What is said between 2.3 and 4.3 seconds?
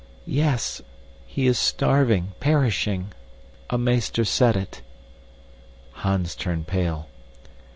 perishing. A meester